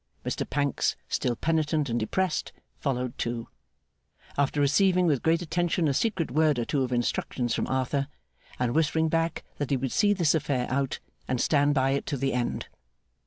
[0.25, 3.47] Mr Pancks, still penitent and depressed, followed too;
[4.35, 8.07] after receiving with great attention a secret word or two of instructions from Arthur,
[8.57, 12.17] and whispering back that he would see this affair out, and stand by it to
[12.17, 12.65] the end.